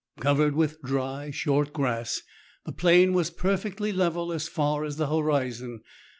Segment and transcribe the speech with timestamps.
[0.19, 2.23] Covered with dry, short grass,
[2.65, 5.81] the plain was perfectly level as far as the horizon.